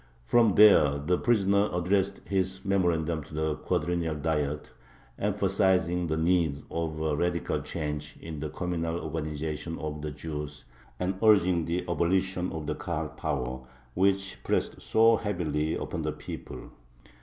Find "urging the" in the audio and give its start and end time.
11.21-11.85